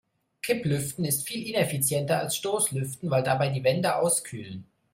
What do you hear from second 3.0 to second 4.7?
weil dabei die Wände auskühlen.